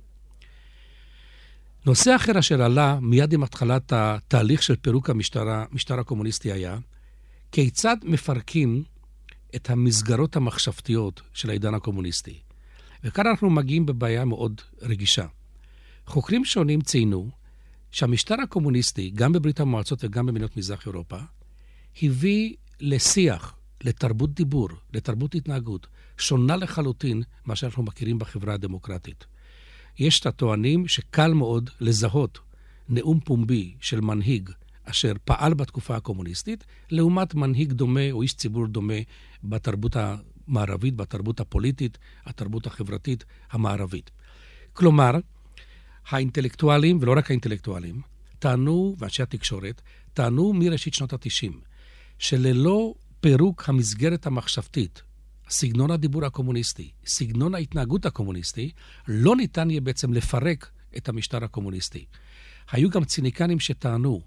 נושא 1.86 2.16
אחר 2.16 2.40
אשר 2.40 2.62
עלה 2.62 3.00
מיד 3.02 3.34
עם 3.34 3.44
התחלת 3.44 3.94
התהליך 3.96 4.64
של 4.64 4.76
פירוק 4.76 5.10
המשטר, 5.10 5.50
המשטר 5.50 6.00
הקומוניסטי 6.00 6.52
היה, 6.52 6.78
כיצד 7.52 7.98
מפרקים 8.04 8.84
את 9.56 9.70
המסגרות 9.70 10.36
המחשבתיות 10.36 11.22
של 11.34 11.50
העידן 11.50 11.74
הקומוניסטי. 11.74 12.40
וכאן 13.04 13.28
אנחנו 13.28 13.50
מגיעים 13.50 13.86
בבעיה 13.86 14.26
מאוד 14.26 14.62
רגישה. 14.82 15.26
חוקרים 16.12 16.46
שונים 16.46 16.82
ציינו 16.82 17.30
שהמשטר 17.92 18.36
הקומוניסטי, 18.44 19.10
גם 19.10 19.34
בברית 19.34 19.60
המועצות 19.60 20.04
וגם 20.04 20.26
במדינות 20.26 20.58
מזרח 20.58 20.86
אירופה, 20.86 21.18
הביא 22.02 22.56
לשיח, 22.80 23.56
לתרבות 23.84 24.34
דיבור, 24.34 24.70
לתרבות 24.94 25.36
התנהגות, 25.36 25.88
שונה 26.18 26.56
לחלוטין 26.56 27.24
ממה 27.46 27.56
שאנחנו 27.56 27.84
מכירים 27.84 28.20
בחברה 28.20 28.54
הדמוקרטית. 28.54 29.26
יש 30.00 30.20
את 30.20 30.26
הטוענים 30.26 30.88
שקל 30.88 31.34
מאוד 31.34 31.70
לזהות 31.80 32.40
נאום 32.90 33.20
פומבי 33.20 33.76
של 33.82 34.02
מנהיג 34.02 34.50
אשר 34.84 35.14
פעל 35.26 35.54
בתקופה 35.54 35.96
הקומוניסטית, 35.96 36.64
לעומת 36.90 37.36
מנהיג 37.36 37.72
דומה 37.72 38.12
או 38.12 38.22
איש 38.22 38.34
ציבור 38.34 38.68
דומה 38.68 39.00
בתרבות 39.44 39.96
המערבית, 39.96 40.96
בתרבות 40.96 41.40
הפוליטית, 41.40 41.98
התרבות 42.26 42.68
החברתית 42.68 43.26
המערבית. 43.52 44.12
כלומר, 44.74 45.12
האינטלקטואלים, 46.14 46.98
ולא 47.02 47.14
רק 47.18 47.32
האינטלקטואלים, 47.32 48.02
טענו, 48.40 48.96
ואנשי 48.98 49.24
התקשורת, 49.24 49.82
טענו 50.14 50.54
מראשית 50.54 50.94
שנות 50.94 51.14
ה-90, 51.14 51.54
שללא 52.20 52.94
פירוק 53.20 53.70
המסגרת 53.70 54.26
המחשבתית, 54.26 55.02
סגנון 55.50 55.92
הדיבור 55.92 56.26
הקומוניסטי, 56.26 56.92
סגנון 57.06 57.56
ההתנהגות 57.56 58.06
הקומוניסטי, 58.06 58.72
לא 59.08 59.36
ניתן 59.36 59.70
יהיה 59.70 59.82
בעצם 59.82 60.14
לפרק 60.14 60.72
את 60.98 61.10
המשטר 61.10 61.44
הקומוניסטי. 61.44 62.06
היו 62.72 62.90
גם 62.90 63.04
ציניקנים 63.04 63.60
שטענו 63.60 64.22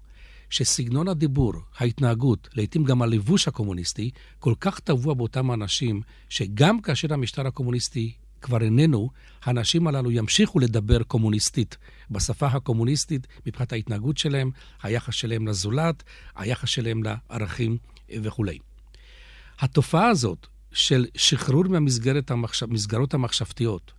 שסגנון 0.49 1.07
הדיבור, 1.07 1.53
ההתנהגות, 1.77 2.49
לעתים 2.53 2.83
גם 2.83 3.01
הלבוש 3.01 3.47
הקומוניסטי, 3.47 4.11
כל 4.39 4.53
כך 4.59 4.79
טבוע 4.79 5.13
באותם 5.13 5.51
אנשים, 5.51 6.01
שגם 6.29 6.81
כאשר 6.81 7.13
המשטר 7.13 7.47
הקומוניסטי 7.47 8.13
כבר 8.45 8.61
איננו, 8.61 9.09
האנשים 9.43 9.87
הללו 9.87 10.11
ימשיכו 10.11 10.59
לדבר 10.59 11.03
קומוניסטית, 11.03 11.77
בשפה 12.11 12.47
הקומוניסטית, 12.47 13.27
מבחינת 13.45 13.73
ההתנהגות 13.73 14.17
שלהם, 14.17 14.51
היחס 14.83 15.13
שלהם 15.13 15.47
לזולת, 15.47 16.03
היחס 16.35 16.69
שלהם 16.69 17.01
לערכים 17.03 17.77
וכולי. 18.21 18.57
התופעה 19.59 20.07
הזאת 20.07 20.47
של 20.71 21.05
שחרור 21.15 21.63
מהמסגרות 21.63 22.31
המחשב, 22.31 22.67
המחשבתיות, 23.13 23.91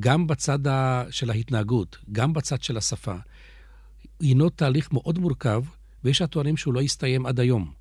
גם 0.00 0.26
בצד 0.26 0.66
ה, 0.66 1.04
של 1.10 1.30
ההתנהגות, 1.30 1.98
גם 2.12 2.32
בצד 2.32 2.62
של 2.62 2.76
השפה, 2.76 3.16
הינו 4.20 4.48
תהליך 4.48 4.92
מאוד 4.92 5.18
מורכב, 5.18 5.62
ויש 6.04 6.22
הטוענים 6.22 6.56
שהוא 6.56 6.74
לא 6.74 6.80
יסתיים 6.80 7.26
עד 7.26 7.40
היום. 7.40 7.72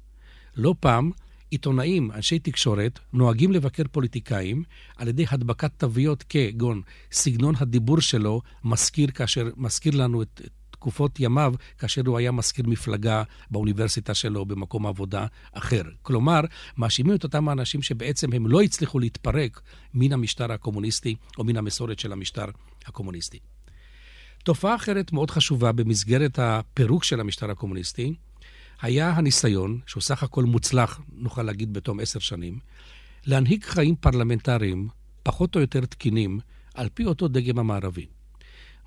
לא 0.56 0.76
פעם 0.80 1.12
עיתונאים, 1.52 2.12
אנשי 2.12 2.40
תקשורת, 2.40 3.00
נוהגים 3.14 3.52
לבקר 3.52 3.84
פוליטיקאים 3.92 4.64
על 4.98 5.08
ידי 5.08 5.26
הדבקת 5.30 5.72
תוויות 5.78 6.24
כגון 6.30 6.82
סגנון 7.12 7.56
הדיבור 7.58 8.02
שלו 8.02 8.42
מזכיר, 8.64 9.12
כאשר, 9.12 9.50
מזכיר 9.58 9.96
לנו 9.96 10.22
את, 10.22 10.42
תקופות 10.82 11.20
ימיו, 11.20 11.54
כאשר 11.78 12.02
הוא 12.06 12.18
היה 12.18 12.32
מזכיר 12.32 12.68
מפלגה 12.68 13.24
באוניברסיטה 13.52 14.14
שלו, 14.14 14.46
במקום 14.46 14.86
עבודה 14.86 15.26
אחר. 15.52 15.82
כלומר, 16.02 16.42
מאשימים 16.78 17.16
את 17.16 17.24
אותם 17.24 17.50
האנשים 17.50 17.82
שבעצם 17.82 18.34
הם 18.34 18.48
לא 18.48 18.62
הצליחו 18.62 19.00
להתפרק 19.00 19.62
מן 19.94 20.14
המשטר 20.14 20.52
הקומוניסטי 20.52 21.16
או 21.38 21.44
מן 21.44 21.58
המסורת 21.58 22.00
של 22.00 22.12
המשטר 22.12 22.46
הקומוניסטי. 22.86 23.40
תופעה 24.44 24.76
אחרת 24.76 25.12
מאוד 25.12 25.32
חשובה 25.32 25.72
במסגרת 25.72 26.40
הפירוק 26.40 27.04
של 27.04 27.20
המשטר 27.20 27.52
הקומוניסטי, 27.52 28.14
היה 28.82 29.10
הניסיון, 29.10 29.80
שהוא 29.86 30.02
סך 30.02 30.24
הכל 30.24 30.44
מוצלח, 30.44 31.02
נוכל 31.14 31.44
להגיד 31.44 31.74
בתום 31.74 32.00
עשר 32.00 32.20
שנים, 32.20 32.60
להנהיג 33.26 33.64
חיים 33.64 33.96
פרלמנטריים 33.96 34.88
פחות 35.24 35.56
או 35.56 35.62
יותר 35.62 35.86
תקינים 35.86 36.40
על 36.74 36.90
פי 36.94 37.06
אותו 37.06 37.28
דגם 37.28 37.60
המערבי. 37.60 38.06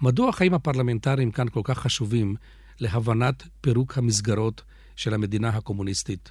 מדוע 0.00 0.28
החיים 0.28 0.54
הפרלמנטריים 0.54 1.30
כאן 1.30 1.48
כל 1.48 1.60
כך 1.64 1.78
חשובים 1.78 2.36
להבנת 2.80 3.42
פירוק 3.60 3.98
המסגרות 3.98 4.62
של 4.96 5.14
המדינה 5.14 5.48
הקומוניסטית 5.48 6.30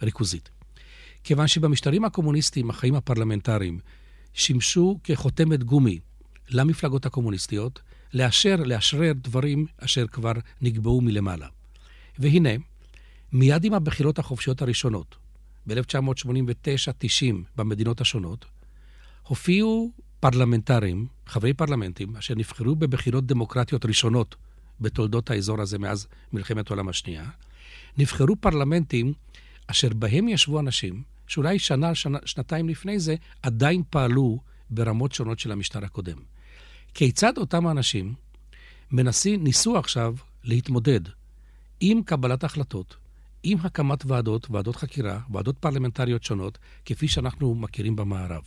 הריכוזית? 0.00 0.50
כיוון 1.24 1.46
שבמשטרים 1.46 2.04
הקומוניסטיים 2.04 2.70
החיים 2.70 2.94
הפרלמנטריים 2.94 3.78
שימשו 4.34 4.98
כחותמת 5.04 5.64
גומי 5.64 6.00
למפלגות 6.48 7.06
הקומוניסטיות 7.06 7.80
לאשר, 8.14 8.56
לאשרר 8.56 9.12
דברים 9.14 9.66
אשר 9.78 10.06
כבר 10.06 10.32
נקבעו 10.60 11.00
מלמעלה. 11.00 11.46
והנה, 12.18 12.50
מיד 13.34 13.64
עם 13.64 13.74
הבחירות 13.74 14.18
החופשיות 14.18 14.62
הראשונות, 14.62 15.16
ב-1989-90 15.66 17.34
במדינות 17.56 18.00
השונות, 18.00 18.44
הופיעו 19.22 19.90
פרלמנטרים, 20.20 21.06
חברי 21.26 21.54
פרלמנטים, 21.54 22.16
אשר 22.16 22.34
נבחרו 22.34 22.76
בבחירות 22.76 23.26
דמוקרטיות 23.26 23.86
ראשונות 23.86 24.36
בתולדות 24.80 25.30
האזור 25.30 25.60
הזה 25.60 25.78
מאז 25.78 26.06
מלחמת 26.32 26.70
העולם 26.70 26.88
השנייה, 26.88 27.24
נבחרו 27.98 28.36
פרלמנטים 28.36 29.12
אשר 29.66 29.88
בהם 29.88 30.28
ישבו 30.28 30.60
אנשים 30.60 31.02
שאולי 31.26 31.58
שנה, 31.58 31.94
שנה, 31.94 32.18
שנתיים 32.24 32.68
לפני 32.68 32.98
זה 32.98 33.14
עדיין 33.42 33.82
פעלו 33.90 34.38
ברמות 34.70 35.12
שונות 35.12 35.38
של 35.38 35.52
המשטר 35.52 35.84
הקודם. 35.84 36.18
כיצד 36.94 37.38
אותם 37.38 37.66
האנשים 37.66 38.14
מנסים, 38.90 39.44
ניסו 39.44 39.76
עכשיו 39.76 40.14
להתמודד 40.44 41.00
עם 41.80 42.02
קבלת 42.02 42.44
החלטות, 42.44 42.96
עם 43.46 43.58
הקמת 43.62 44.04
ועדות, 44.06 44.50
ועדות 44.50 44.76
חקירה, 44.76 45.20
ועדות 45.30 45.58
פרלמנטריות 45.58 46.24
שונות, 46.24 46.58
כפי 46.84 47.08
שאנחנו 47.08 47.54
מכירים 47.54 47.96
במערב. 47.96 48.42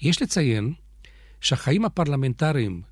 יש 0.00 0.22
לציין 0.22 0.72
שהחיים 1.40 1.84
הפרלמנטריים 1.84 2.82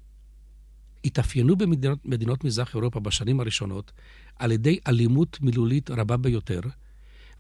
התאפיינו 1.05 1.57
במדינות 1.57 2.45
מזרח 2.45 2.75
אירופה 2.75 3.01
בשנים 3.01 3.41
הראשונות 3.41 3.93
על 4.37 4.53
ידי 4.53 4.79
אלימות 4.89 5.39
מילולית 5.41 5.91
רבה 5.91 6.17
ביותר, 6.17 6.61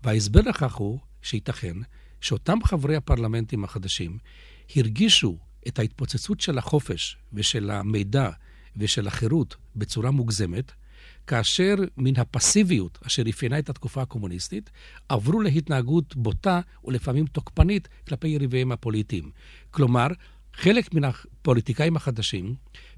וההסבר 0.03 0.41
לכך 0.41 0.75
הוא 0.75 0.99
שייתכן 1.23 1.77
שאותם 2.21 2.59
חברי 2.65 2.97
הפרלמנטים 2.97 3.65
החדשים 3.65 4.19
הרגישו 4.77 5.39
את 5.69 5.79
ההתפוצצות 5.79 6.41
של 6.41 6.59
החופש 6.59 7.17
ושל 7.33 7.71
המידע 7.71 8.31
ושל 8.77 9.07
החירות 9.07 9.57
בצורה 9.77 10.11
מוגזמת, 10.11 10.73
כאשר 11.27 11.75
מן 11.97 12.17
הפסיביות 12.17 12.99
אשר 13.07 13.23
אפיינה 13.31 13.59
את 13.59 13.71
התקופה 13.71 14.03
הקומוניסטית, 14.03 14.71
עברו 15.09 15.41
להתנהגות 15.41 16.17
בוטה 16.17 16.61
ולפעמים 16.85 17.27
תוקפנית 17.27 17.89
כלפי 18.09 18.29
יריביהם 18.29 18.73
הפוליטיים. 18.73 19.31
כלומר, 19.71 20.07
חלק 20.55 20.95
מן 20.95 21.05
הפוליטיקאים 21.05 21.97
החדשים 21.97 22.55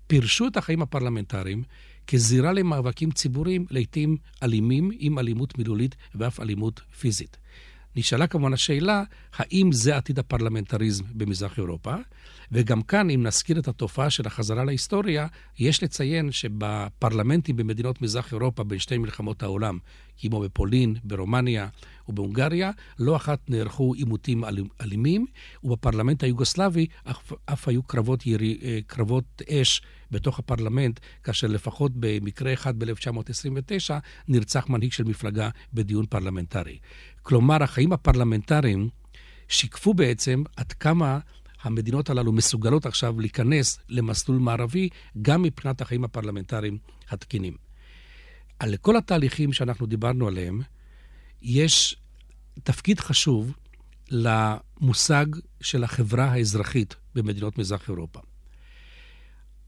פירשו 0.07 0.47
את 0.47 0.57
החיים 0.57 0.83
הפרלמנטריים 0.83 1.63
כזירה 2.07 2.53
למאבקים 2.53 3.11
ציבוריים, 3.11 3.67
לעתים 3.71 4.17
אלימים, 4.43 4.91
עם 4.99 5.19
אלימות 5.19 5.59
מילולית 5.59 5.97
ואף 6.15 6.41
אלימות 6.41 6.81
פיזית. 7.01 7.37
נשאלה 7.97 8.27
כמובן 8.27 8.53
השאלה, 8.53 9.03
האם 9.37 9.73
זה 9.73 9.97
עתיד 9.97 10.19
הפרלמנטריזם 10.19 11.05
במזרח 11.13 11.59
אירופה? 11.59 11.95
וגם 12.53 12.83
כאן, 12.83 13.11
אם 13.11 13.23
נזכיר 13.23 13.59
את 13.59 13.69
התופעה 13.69 14.11
של 14.11 14.27
החזרה 14.27 14.65
להיסטוריה, 14.65 15.27
יש 15.59 15.83
לציין 15.83 16.33
שבפרלמנטים 16.33 17.57
במדינות 17.57 18.03
מזרח 18.03 18.33
אירופה 18.33 18.65
בין 18.65 18.79
שתי 18.79 18.99
מלחמות 18.99 19.43
העולם, 19.43 19.79
כמו 20.19 20.41
בפולין, 20.41 20.95
ברומניה 21.05 21.69
ובהונגריה, 22.09 22.71
לא 22.99 23.17
אחת 23.17 23.51
נערכו 23.51 23.95
עימותים 23.95 24.45
אלימים, 24.81 25.27
ובפרלמנט 25.65 26.23
היוגוסלבי 26.23 26.87
אף, 27.05 27.33
אף 27.47 27.69
היו 27.69 27.83
קרבות, 27.83 28.27
ירי, 28.27 28.59
אה, 28.63 28.79
קרבות 28.87 29.43
אש 29.51 29.83
בתוך 30.11 30.39
הפרלמנט, 30.39 31.01
כאשר 31.25 31.47
לפחות 31.47 31.93
במקרה 31.95 32.53
אחד 32.53 32.79
ב-1929 32.79 33.91
נרצח 34.29 34.69
מנהיג 34.69 34.93
של 34.93 35.05
מפלגה 35.05 35.51
בדיון 35.75 36.07
פרלמנטרי. 36.07 36.79
כלומר, 37.25 37.63
החיים 37.63 37.93
הפרלמנטריים 37.93 38.89
שיקפו 39.49 39.95
בעצם 39.95 40.43
עד 40.57 40.73
כמה 40.73 41.19
המדינות 41.63 42.11
הללו 42.11 42.33
מסוגלות 42.33 42.87
עכשיו 42.87 43.21
להיכנס 43.21 43.79
למסלול 43.89 44.39
מערבי, 44.39 44.89
גם 45.23 45.43
מבחינת 45.43 45.81
החיים 45.81 46.05
הפרלמנטריים 46.05 46.79
התקינים. 47.11 47.57
על 48.59 48.77
כל 48.77 48.97
התהליכים 48.97 49.53
שאנחנו 49.53 49.87
דיברנו 49.87 50.29
עליהם, 50.29 50.61
יש 51.43 51.97
תפקיד 52.63 53.01
חשוב 53.01 53.53
למושג 54.11 55.27
של 55.61 55.85
החברה 55.85 56.25
האזרחית 56.25 56.97
במדינות 57.15 57.59
מזרח 57.59 57.89
אירופה. 57.89 58.21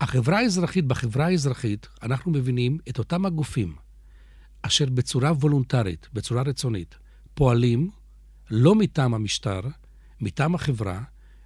החברה 0.00 0.38
האזרחית, 0.38 0.84
בחברה 0.84 1.26
האזרחית, 1.26 1.88
אנחנו 2.02 2.32
מבינים 2.32 2.78
את 2.88 2.98
אותם 2.98 3.26
הגופים 3.26 3.74
אשר 4.62 4.86
בצורה 4.86 5.32
וולונטרית, 5.32 6.08
בצורה 6.12 6.42
רצונית, 6.42 6.98
פועלים 7.36 7.90
לא 8.50 8.74
מטעם 8.74 9.14
המשטר, 9.14 9.60
מטעם 10.20 10.54
החברה, 10.54 11.02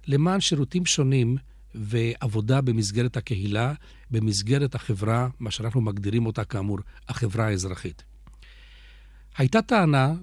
למען 0.07 0.39
שירותים 0.39 0.85
שונים 0.85 1.37
ועבודה 1.75 2.61
במסגרת 2.61 3.17
הקהילה, 3.17 3.73
במסגרת 4.11 4.75
החברה, 4.75 5.29
מה 5.39 5.51
שאנחנו 5.51 5.81
מגדירים 5.81 6.25
אותה 6.25 6.43
כאמור, 6.43 6.79
החברה 7.07 7.47
האזרחית. 7.47 8.03
הייתה 9.37 9.61
טענה 9.61 10.13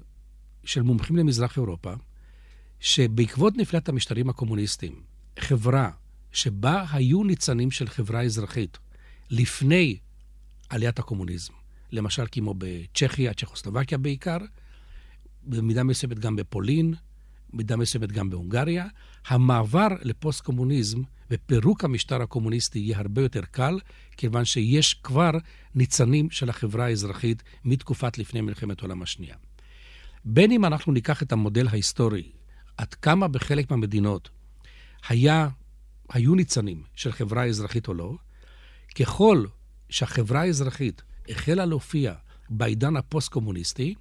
של 0.65 0.83
מומחים 0.83 1.17
למזרח 1.17 1.57
אירופה, 1.57 1.93
שבעקבות 2.81 3.57
נפילת 3.57 3.89
המשטרים 3.89 4.29
הקומוניסטיים, 4.29 5.03
חברה 5.39 5.91
שבה 6.33 6.85
היו 6.93 7.25
ניצנים 7.25 7.71
של 7.71 7.89
חברה 7.89 8.23
אזרחית 8.23 8.79
לפני 9.31 9.99
עליית 10.69 10.99
הקומוניזם, 10.99 11.53
למשל 11.93 12.25
כמו 12.33 12.55
בצ'כיה, 12.59 13.35
צ'כוסלובקיה 13.35 13.99
בעיקר, 13.99 14.39
במידה 15.49 15.85
מסוימת 15.85 16.19
גם 16.19 16.37
בפולין, 16.37 16.95
במידה 17.53 17.77
מסוימת 17.77 18.13
גם 18.13 18.31
בהונגריה, 18.31 18.87
המעבר 19.27 19.89
לפוסט-קומוניזם 20.03 21.03
ופירוק 21.31 21.85
המשטר 21.85 22.23
הקומוניסטי 22.23 22.79
יהיה 22.79 22.99
הרבה 22.99 23.23
יותר 23.23 23.43
קל, 23.51 23.79
כיוון 24.17 24.45
שיש 24.45 24.95
כבר 24.95 25.31
ניצנים 25.75 26.31
של 26.31 26.51
החברה 26.51 26.85
האזרחית 26.85 27.43
מתקופת 27.65 28.19
לפני 28.19 28.41
מלחמת 28.41 28.81
העולם 28.81 29.03
השנייה. 29.03 29.37
בין 30.25 30.53
אם 30.53 30.65
אנחנו 30.65 30.93
ניקח 30.93 31.23
את 31.23 31.33
המודל 31.33 31.69
ההיסטורי, 31.69 32.33
עד 32.77 32.95
כמה 32.95 33.29
בחלק 33.29 33.71
מהמדינות 33.71 34.31
היה, 35.09 35.49
היו 36.13 36.35
ניצנים 36.35 36.83
של 36.95 37.13
חברה 37.13 37.45
אזרחית 37.45 37.89
או 37.89 37.95
לא, 37.95 38.15
ככל 38.95 39.45
שהחברה 39.91 40.41
האזרחית 40.41 41.03
החלה 41.29 41.65
להופיע 41.65 42.15
בעידן 42.51 42.97
הפוסט-קומוניסטי, 42.97 43.95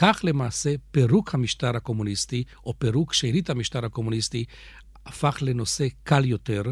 כך 0.00 0.20
למעשה 0.24 0.74
פירוק 0.90 1.34
המשטר 1.34 1.76
הקומוניסטי, 1.76 2.44
או 2.66 2.78
פירוק 2.78 3.12
שארית 3.14 3.50
המשטר 3.50 3.84
הקומוניסטי, 3.84 4.44
הפך 5.06 5.38
לנושא 5.40 5.86
קל 6.02 6.24
יותר 6.24 6.62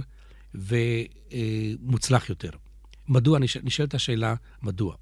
ומוצלח 0.55 2.29
יותר. 2.29 2.51
מדוע? 3.09 3.39
נשאלת 3.63 3.95
השאלה, 3.95 4.35
מדוע? 4.63 4.95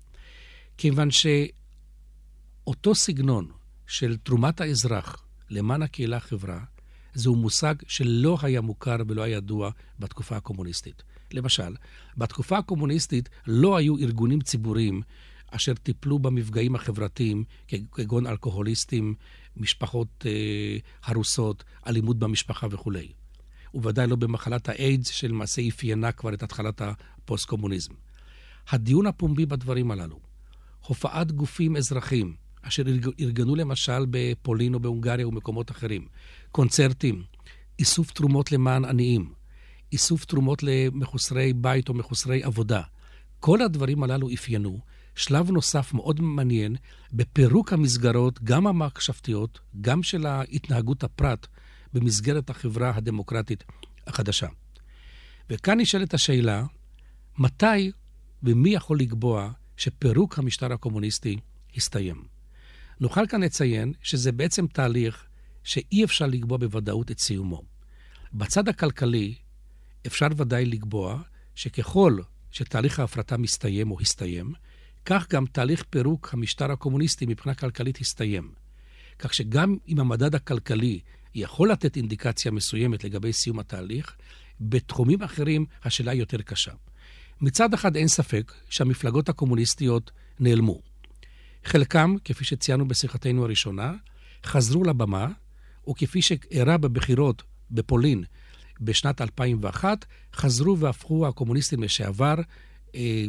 כיוון 0.78 1.08
שאותו 1.10 2.94
סגנון 2.94 3.50
של 3.86 4.16
תרומת 4.16 4.60
האזרח 4.60 5.24
למען 5.50 5.82
הקהילה 5.82 6.16
החברה, 6.16 6.60
זהו 7.14 7.36
מושג 7.36 7.74
שלא 7.86 8.38
היה 8.42 8.60
מוכר 8.60 8.96
ולא 9.08 9.22
היה 9.22 9.36
ידוע 9.36 9.70
בתקופה 9.98 10.36
הקומוניסטית. 10.36 11.02
למשל, 11.32 11.74
בתקופה 12.16 12.58
הקומוניסטית 12.58 13.28
לא 13.46 13.76
היו 13.76 13.98
ארגונים 13.98 14.40
ציבוריים 14.40 15.02
אשר 15.56 15.74
טיפלו 15.74 16.18
במפגעים 16.18 16.74
החברתיים, 16.74 17.44
כגון 17.92 18.26
אלכוהוליסטים, 18.26 19.14
משפחות 19.56 20.26
אה, 20.26 20.76
הרוסות, 21.04 21.64
אלימות 21.86 22.18
במשפחה 22.18 22.66
וכולי. 22.70 23.08
ובוודאי 23.74 24.06
לא 24.06 24.16
במחלת 24.16 24.68
האיידס, 24.68 25.08
שלמעשה 25.08 25.62
אפיינה 25.68 26.12
כבר 26.12 26.34
את 26.34 26.42
התחלת 26.42 26.82
הפוסט-קומוניזם. 26.82 27.92
הדיון 28.68 29.06
הפומבי 29.06 29.46
בדברים 29.46 29.90
הללו, 29.90 30.20
הופעת 30.86 31.32
גופים 31.32 31.76
אזרחיים, 31.76 32.34
אשר 32.62 32.82
ארגנו 33.20 33.54
למשל 33.54 34.06
בפולין 34.10 34.74
או 34.74 34.80
בהונגריה 34.80 35.28
ומקומות 35.28 35.70
אחרים, 35.70 36.08
קונצרטים, 36.52 37.22
איסוף 37.78 38.10
תרומות 38.10 38.52
למען 38.52 38.84
עניים, 38.84 39.32
איסוף 39.92 40.24
תרומות 40.24 40.62
למחוסרי 40.62 41.52
בית 41.52 41.88
או 41.88 41.94
מחוסרי 41.94 42.42
עבודה. 42.42 42.82
כל 43.40 43.62
הדברים 43.62 44.02
הללו 44.02 44.28
אפיינו 44.34 44.78
שלב 45.14 45.50
נוסף 45.50 45.94
מאוד 45.94 46.20
מעניין 46.20 46.76
בפירוק 47.12 47.72
המסגרות, 47.72 48.42
גם 48.42 48.66
המחשבתיות, 48.66 49.60
גם 49.80 50.02
של 50.02 50.26
התנהגות 50.26 51.04
הפרט, 51.04 51.46
במסגרת 51.92 52.50
החברה 52.50 52.92
הדמוקרטית 52.96 53.64
החדשה. 54.06 54.46
וכאן 55.50 55.80
נשאלת 55.80 56.14
השאלה, 56.14 56.64
מתי 57.38 57.92
ומי 58.42 58.70
יכול 58.70 58.98
לקבוע 58.98 59.50
שפירוק 59.76 60.38
המשטר 60.38 60.72
הקומוניסטי 60.72 61.36
הסתיים? 61.76 62.24
נוכל 63.00 63.26
כאן 63.26 63.42
לציין 63.42 63.92
שזה 64.02 64.32
בעצם 64.32 64.66
תהליך 64.66 65.26
שאי 65.64 66.04
אפשר 66.04 66.26
לקבוע 66.26 66.58
בוודאות 66.58 67.10
את 67.10 67.18
סיומו. 67.18 67.62
בצד 68.32 68.68
הכלכלי 68.68 69.34
אפשר 70.06 70.26
ודאי 70.36 70.64
לקבוע 70.64 71.22
שככל 71.54 72.18
שתהליך 72.50 73.00
ההפרטה 73.00 73.36
מסתיים 73.36 73.90
או 73.90 74.00
הסתיים, 74.00 74.52
כך 75.04 75.28
גם 75.30 75.46
תהליך 75.46 75.84
פירוק 75.90 76.30
המשטר 76.32 76.72
הקומוניסטי 76.72 77.26
מבחינה 77.26 77.54
כלכלית 77.54 77.98
הסתיים. 77.98 78.52
כך 79.18 79.34
שגם 79.34 79.76
אם 79.88 80.00
המדד 80.00 80.34
הכלכלי 80.34 81.00
יכול 81.34 81.70
לתת 81.70 81.96
אינדיקציה 81.96 82.52
מסוימת 82.52 83.04
לגבי 83.04 83.32
סיום 83.32 83.58
התהליך, 83.58 84.16
בתחומים 84.60 85.22
אחרים 85.22 85.66
השאלה 85.84 86.12
היא 86.12 86.20
יותר 86.20 86.42
קשה. 86.42 86.72
מצד 87.40 87.74
אחד 87.74 87.96
אין 87.96 88.08
ספק 88.08 88.52
שהמפלגות 88.70 89.28
הקומוניסטיות 89.28 90.10
נעלמו. 90.40 90.80
חלקם, 91.64 92.14
כפי 92.24 92.44
שציינו 92.44 92.88
בשיחתנו 92.88 93.44
הראשונה, 93.44 93.92
חזרו 94.44 94.84
לבמה, 94.84 95.28
וכפי 95.88 96.22
שאירע 96.22 96.76
בבחירות 96.76 97.42
בפולין 97.70 98.24
בשנת 98.80 99.20
2001, 99.20 100.04
חזרו 100.34 100.78
והפכו 100.78 101.26
הקומוניסטים 101.26 101.82
לשעבר 101.82 102.34
אה, 102.94 103.24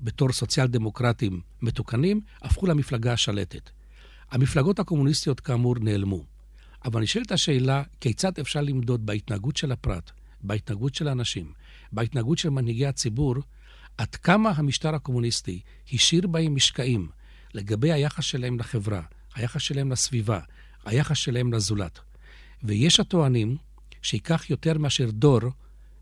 בתור 0.00 0.32
סוציאל 0.32 0.66
דמוקרטים 0.66 1.40
מתוקנים, 1.62 2.20
הפכו 2.42 2.66
למפלגה 2.66 3.12
השלטת. 3.12 3.70
המפלגות 4.30 4.78
הקומוניסטיות 4.78 5.40
כאמור 5.40 5.74
נעלמו. 5.80 6.24
אבל 6.84 7.02
נשאלת 7.02 7.32
השאלה, 7.32 7.82
כיצד 8.00 8.38
אפשר 8.38 8.60
למדוד 8.60 9.06
בהתנהגות 9.06 9.56
של 9.56 9.72
הפרט, 9.72 10.10
בהתנהגות 10.40 10.94
של 10.94 11.08
האנשים, 11.08 11.52
בהתנהגות 11.92 12.38
של 12.38 12.50
מנהיגי 12.50 12.86
הציבור, 12.86 13.34
עד 13.98 14.14
כמה 14.14 14.52
המשטר 14.56 14.94
הקומוניסטי 14.94 15.60
השאיר 15.92 16.26
בהם 16.26 16.54
משקעים 16.54 17.08
לגבי 17.54 17.92
היחס 17.92 18.24
שלהם 18.24 18.58
לחברה, 18.58 19.02
היחס 19.34 19.60
שלהם 19.60 19.92
לסביבה, 19.92 20.40
היחס 20.84 21.16
שלהם 21.16 21.52
לזולת. 21.52 22.00
ויש 22.62 23.00
הטוענים 23.00 23.56
שייקח 24.02 24.50
יותר 24.50 24.78
מאשר 24.78 25.10
דור 25.10 25.40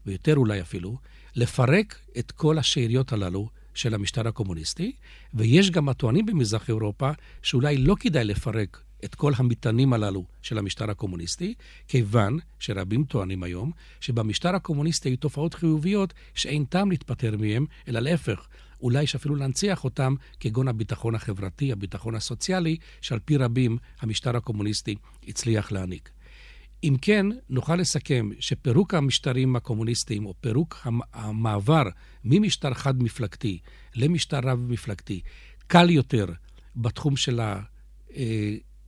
ויותר 0.06 0.36
אולי 0.36 0.60
אפילו, 0.60 0.98
לפרק 1.36 1.98
את 2.18 2.30
כל 2.30 2.58
השאריות 2.58 3.12
הללו 3.12 3.48
של 3.74 3.94
המשטר 3.94 4.28
הקומוניסטי, 4.28 4.92
ויש 5.34 5.70
גם 5.70 5.88
הטוענים 5.88 6.26
במזרח 6.26 6.68
אירופה 6.68 7.10
שאולי 7.42 7.76
לא 7.76 7.96
כדאי 8.00 8.24
לפרק 8.24 8.82
את 9.04 9.14
כל 9.14 9.32
המטענים 9.36 9.92
הללו 9.92 10.24
של 10.42 10.58
המשטר 10.58 10.90
הקומוניסטי, 10.90 11.54
כיוון 11.88 12.38
שרבים 12.58 13.04
טוענים 13.04 13.42
היום 13.42 13.70
שבמשטר 14.00 14.54
הקומוניסטי 14.54 15.08
היו 15.08 15.16
תופעות 15.16 15.54
חיוביות 15.54 16.14
שאין 16.34 16.64
טעם 16.64 16.90
להתפטר 16.90 17.36
מהם, 17.36 17.66
אלא 17.88 18.00
להפך, 18.00 18.48
אולי 18.82 19.02
יש 19.02 19.14
אפילו 19.14 19.36
להנציח 19.36 19.84
אותם, 19.84 20.14
כגון 20.40 20.68
הביטחון 20.68 21.14
החברתי, 21.14 21.72
הביטחון 21.72 22.14
הסוציאלי, 22.14 22.76
שעל 23.00 23.18
פי 23.18 23.36
רבים 23.36 23.78
המשטר 24.00 24.36
הקומוניסטי 24.36 24.94
הצליח 25.28 25.72
להעניק. 25.72 26.10
אם 26.84 26.96
כן, 27.02 27.26
נוכל 27.48 27.76
לסכם 27.76 28.30
שפירוק 28.40 28.94
המשטרים 28.94 29.56
הקומוניסטיים, 29.56 30.26
או 30.26 30.34
פירוק 30.40 30.86
המעבר 31.12 31.82
ממשטר 32.24 32.74
חד-מפלגתי 32.74 33.58
למשטר 33.94 34.38
רב-מפלגתי, 34.38 35.20
קל 35.66 35.90
יותר 35.90 36.26
בתחום 36.76 37.16
של 37.16 37.40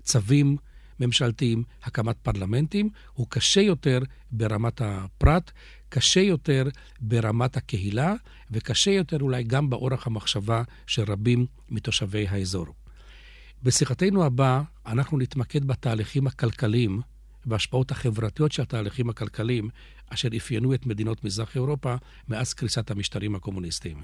הצווים 0.02 0.57
ממשלתיים, 1.00 1.64
הקמת 1.83 2.16
פרלמנטים, 2.22 2.90
הוא 3.12 3.26
קשה 3.30 3.61
יותר 3.61 3.98
ברמת 4.30 4.80
הפרט, 4.80 5.50
קשה 5.88 6.20
יותר 6.20 6.64
ברמת 7.00 7.57
הקהילה, 7.57 8.14
וקשה 8.50 8.90
יותר 8.90 9.20
אולי 9.20 9.44
גם 9.44 9.70
באורח 9.70 10.07
המחשבה 10.07 10.62
של 10.87 11.02
רבים 11.02 11.46
מתושבי 11.70 12.28
האזור. 12.28 12.66
בשיחתנו 13.62 14.24
הבאה 14.24 14.62
אנחנו 14.87 15.18
נתמקד 15.18 15.64
בתהליכים 15.64 16.26
הכלכליים 16.26 17.00
וההשפעות 17.46 17.90
החברתיות 17.90 18.52
של 18.52 18.62
התהליכים 18.62 19.11
הכלכליים 19.11 19.68
אשר 20.09 20.28
אפיינו 20.37 20.74
את 20.74 20.87
מדינות 20.87 21.24
מזרח 21.24 21.57
אירופה 21.57 21.94
מאז 22.28 22.54
קריסת 22.54 22.90
המשטרים 22.90 23.35
הקומוניסטיים. 23.35 24.02